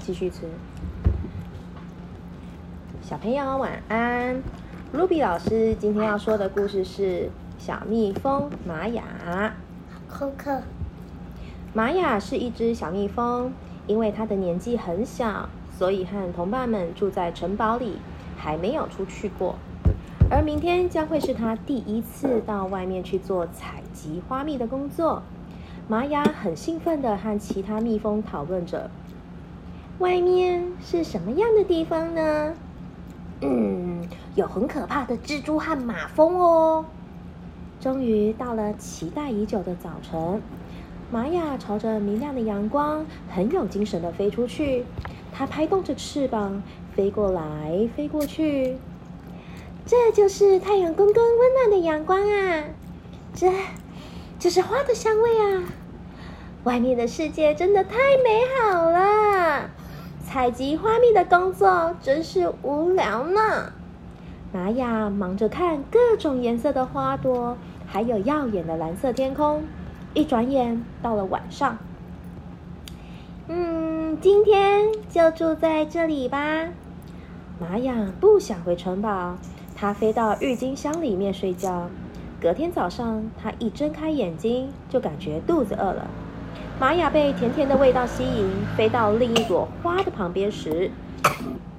[0.00, 0.42] 继续吃。
[3.02, 4.42] 小朋友晚安。
[4.94, 7.02] Ruby 老师今天要说的故事是
[7.58, 9.02] 《小蜜蜂玛雅》。
[10.18, 10.62] 功课。
[11.72, 13.52] 玛雅是一只小蜜蜂，
[13.86, 17.98] 因为它的年纪很小，所以和同伴们住在城堡里，
[18.36, 19.56] 还没有出去过。
[20.30, 25.22] 而明天将会是它第一次到外面去做采集花蜜的工作。
[25.86, 28.90] 玛雅很兴奋地和其他蜜蜂讨论着
[29.98, 32.54] ：“外面是什么样的地方呢
[33.40, 36.84] ？”“嗯，有很可怕的蜘蛛和马蜂哦。”
[37.80, 40.40] 终于到了期待已久的早晨。
[41.10, 44.84] 玛雅朝着明亮的阳光，很有精神的飞出去。
[45.32, 46.62] 它拍动着翅膀，
[46.94, 48.78] 飞过来，飞过去。
[49.84, 52.64] 这就是太阳公公温暖的阳光啊！
[53.34, 53.52] 这，
[54.38, 55.64] 这是花的香味啊！
[56.64, 59.33] 外面的世界真的太美好了。
[60.34, 63.72] 采集花蜜的工作真是无聊呢。
[64.52, 69.62] 玛雅忙着看各种颜色的花朵，还有耀眼的蓝色天空。
[70.12, 71.78] 一转眼到了晚上，
[73.46, 76.68] 嗯，今天就住在这里吧。
[77.60, 79.36] 玛雅不想回城堡，
[79.76, 81.88] 她飞到郁金香里面睡觉。
[82.42, 86.10] 隔天早上，她一睁开眼睛就感觉肚子饿了。
[86.80, 90.90] 玛雅被甜甜的味道吸引，飞到另一朵花的旁边时，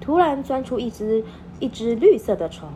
[0.00, 1.22] 突然钻出一只
[1.60, 2.70] 一只绿色的虫。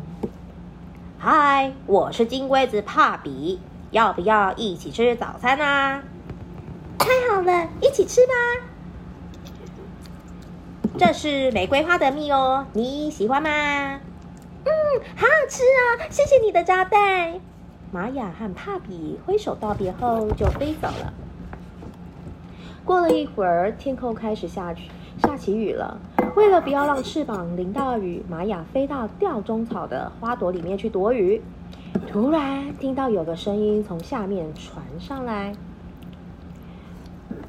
[1.19, 3.61] 嗨，我是金龟子帕比。
[3.93, 6.03] 要不要一起吃早餐啊？
[6.99, 8.33] 太好了，一起吃吧。
[10.99, 13.51] 这是玫瑰花的蜜哦，你喜欢吗？
[14.65, 14.71] 嗯，
[15.17, 16.07] 好好吃啊！
[16.11, 17.41] 谢谢你的招待。
[17.91, 21.13] 玛雅和帕比挥手道别后就飞走了。
[22.85, 24.91] 过了一会儿，天空开始下去
[25.23, 25.99] 下起雨了。
[26.35, 31.43] 为了不要让翅膀淋到雨，玛雅飞到吊钟草的花朵里面去躲雨。
[32.09, 35.55] 突然听到有个声音从下面传上来：“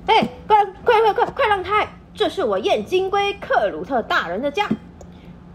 [0.07, 1.87] 哎，快快快快快让开！
[2.13, 4.67] 这是我燕金龟克鲁特大人的家。”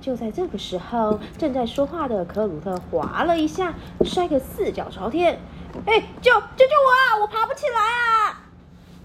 [0.00, 3.74] 就在这个时候，正在说话的克鲁特滑了一下，
[4.04, 5.38] 摔个四脚朝天。
[5.84, 7.20] “哎，救救救我啊！
[7.20, 8.37] 我爬不起来啊！”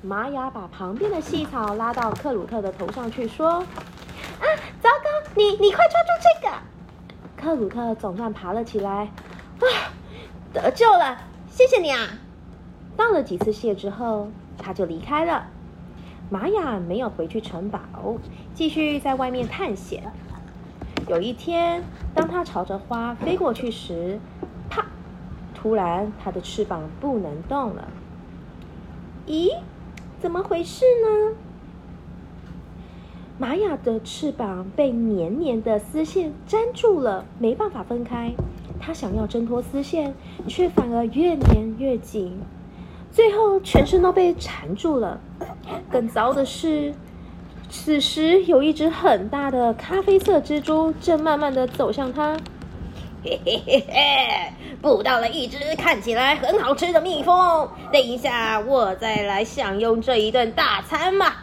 [0.06, 4.46] 玛雅把旁边的细草拉到克鲁特的头上去，说：“啊，
[4.81, 5.31] 糟糕！
[5.34, 6.56] 你你快抓住这个！”
[7.41, 9.09] 克鲁特总算爬了起来。
[9.59, 9.66] 啊，
[10.52, 11.18] 得救了！
[11.50, 12.19] 谢谢你啊！
[12.97, 14.28] 道了几次谢之后，
[14.58, 15.46] 他就离开了。
[16.30, 17.80] 玛雅没有回去城堡，
[18.53, 20.03] 继续在外面探险。
[21.08, 21.81] 有一天，
[22.14, 24.20] 当他朝着花飞过去时，
[24.70, 24.85] 啪！
[25.56, 27.88] 突然，他的翅膀不能动了。
[29.25, 29.50] 咦，
[30.23, 31.35] 怎么回事呢？
[33.38, 38.31] 玛雅的翅膀被黏黏的丝线粘住了，没办法分开。
[38.79, 40.16] 他想要挣脱丝线，
[40.47, 42.39] 却反而越粘越紧，
[43.11, 45.19] 最后全身都被缠住了。
[45.91, 46.94] 更糟的是，
[47.69, 52.38] 此时有一只很大的咖啡色蜘蛛正慢慢的走向他。
[53.23, 61.34] 嘿嘿嘿嘿，捕到了一只看起来很好吃的蜜蜂，等一下我再来享用这一顿大餐嘛！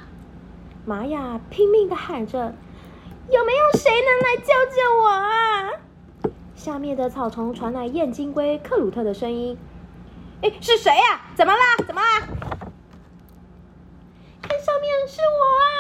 [0.84, 2.38] 玛雅拼命的喊着
[3.32, 5.70] ：“有没有谁能来救救我啊？”
[6.54, 9.56] 下面的草丛传来燕金龟克鲁特的声音
[10.42, 11.22] ：“哎，是谁呀？
[11.34, 11.60] 怎么啦？
[11.86, 12.20] 怎么啦？
[14.42, 15.72] 看上面是我啊！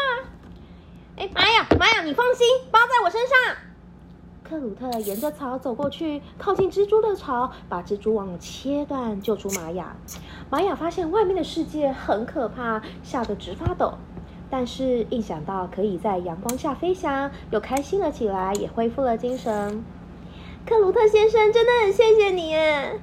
[1.18, 3.36] 哎，玛雅，玛雅，你放心，包在我身上。”
[4.50, 9.94] 克鲁特沿着草走过去，靠近蜘蛛的巢，把蜘蛛网切断，救出玛雅。
[10.50, 13.94] 玛雅发现外面的世界很可怕，吓得直发抖。
[14.50, 19.84] 但是，一想到可以在阳光下飞翔，又开心了起来，也恢复了精神。
[20.66, 22.98] 克鲁特先生，真的很谢谢你耶！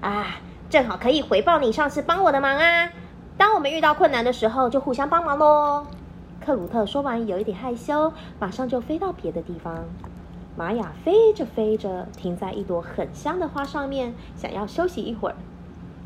[0.00, 2.90] 啊，正好可以回报你上次帮我的忙啊！
[3.38, 5.86] 当我们遇到困难的时候，就互相帮忙喽。
[6.44, 9.84] 克鲁特说完，有一点害羞，马上就飞到别的地方。
[10.56, 15.34] 玛雅飞着飞着，停在一朵很香的花上面，想要休息一会儿。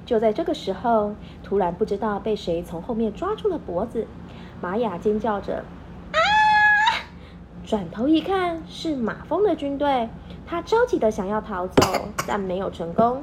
[0.06, 4.06] 就在这个时候，突然不知道被谁从后面抓住了脖子，
[4.62, 5.62] 玛雅尖叫着
[6.12, 6.18] ：“啊！”
[7.66, 10.08] 转头一看，是马蜂的军队。
[10.46, 13.22] 他着急的想要逃走，但没有成功。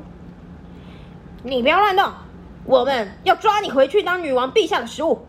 [1.41, 2.07] 你不要乱动，
[2.65, 5.25] 我们要抓你回去当女王陛下的食物。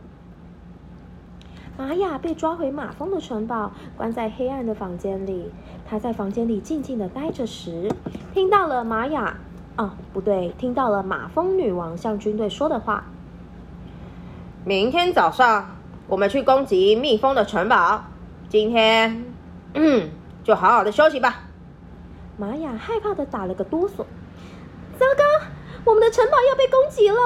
[1.78, 5.52] 玛雅被抓回马蜂的城堡，关在黑暗的房间里。
[5.88, 7.90] 他在房间里静静的待着时，
[8.32, 9.36] 听到了玛雅……
[9.76, 13.04] 哦，不对，听到了马蜂女王向军队说的话：
[14.64, 15.76] 明天早上
[16.08, 18.04] 我们去攻击蜜蜂的城堡。
[18.48, 19.24] 今天，
[19.74, 20.08] 嗯，
[20.42, 21.42] 就好好的休息吧。
[22.38, 23.98] 玛雅害怕的打了个哆嗦。
[24.98, 25.24] 糟糕，
[25.84, 27.18] 我们的城堡要被攻击了！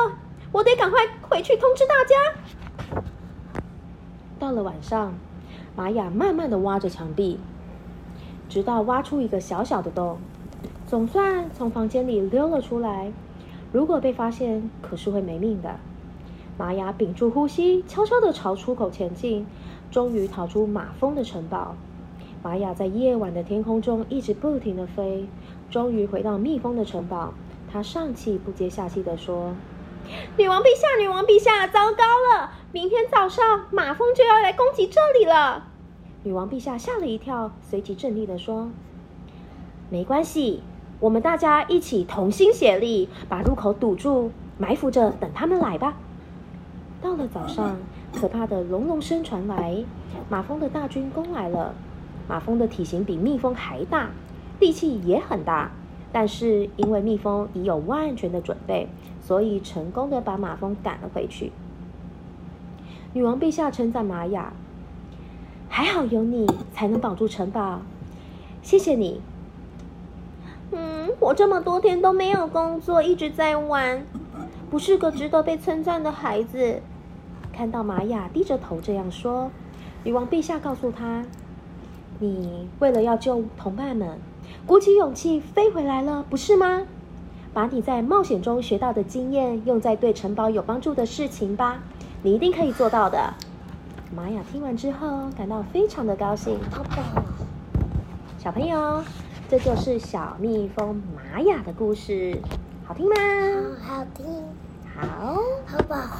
[0.50, 2.16] 我得赶快回去通知大家。
[4.40, 5.12] 到了晚上，
[5.76, 7.38] 玛雅慢慢的挖着墙壁，
[8.48, 10.16] 直到挖出一个小小的洞，
[10.86, 13.12] 总算从房间里溜了出来。
[13.70, 15.76] 如果被发现，可是会没命的。
[16.56, 19.46] 玛雅屏住呼吸，悄悄的朝出口前进，
[19.90, 21.76] 终于逃出马蜂的城堡。
[22.42, 25.26] 玛雅在夜晚的天空中一直不停的飞，
[25.70, 27.34] 终于回到蜜蜂的城堡。
[27.70, 29.54] 她上气不接下气地说
[30.36, 32.52] ：“女王陛下，女王陛下，糟糕了！
[32.72, 35.68] 明天早上马蜂就要来攻击这里了。”
[36.22, 38.70] 女王陛下吓了一跳，随即镇定地说
[39.90, 40.62] ：“没关系，
[41.00, 45.96] 我们大家一起同心协力，把入口堵住，埋伏着等他们来吧。”
[47.00, 47.78] 到了早上，
[48.14, 49.82] 可怕的隆隆声传来，
[50.28, 51.74] 马蜂的大军攻来了。
[52.28, 54.10] 马蜂的体型比蜜蜂还大，
[54.60, 55.70] 力气也很大，
[56.12, 58.86] 但是因为蜜蜂已有万全的准备，
[59.20, 61.52] 所以成功的把马蜂赶了回去。
[63.12, 64.52] 女王陛下称赞玛雅
[65.68, 67.80] ：“还好有你，才能保住城堡。
[68.62, 69.20] 谢谢你。”
[70.72, 74.04] 嗯，我这么多天都没有工作，一直在玩。
[74.70, 76.80] 不是个值得被称赞的孩子。
[77.52, 79.50] 看到玛雅低着头这样说，
[80.04, 81.24] 女王陛下告诉他
[82.20, 84.18] ：“你为了要救同伴们，
[84.64, 86.86] 鼓起勇气飞回来了，不是吗？
[87.52, 91.78] 把你在冒险中学到的经验用在对城堡有帮助的事情吧，
[92.22, 93.34] 你一定可以做到的。”
[94.14, 96.58] 玛雅听完之后，感到非常的高兴。
[98.38, 99.02] 小朋友，
[99.48, 102.36] 这就是小蜜蜂玛雅的故事。
[102.84, 103.14] 好听吗？
[103.80, 104.26] 好听，
[104.96, 105.36] 好，
[105.66, 106.10] 好吧。